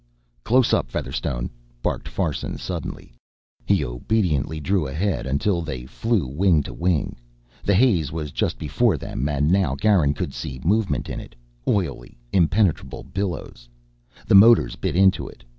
[0.43, 1.47] "Close up, Featherstone!"
[1.83, 3.13] barked Farson suddenly.
[3.67, 7.17] He obediently drew ahead until they flew wing to wing.
[7.63, 11.35] The haze was just before them and now Garin could see movement in it,
[11.67, 13.69] oily, impenetrable billows.
[14.25, 15.43] The motors bit into it.